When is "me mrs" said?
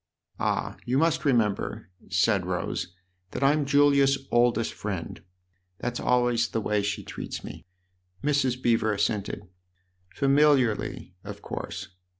7.43-8.59